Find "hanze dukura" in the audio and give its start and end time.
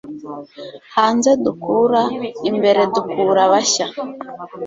0.95-2.01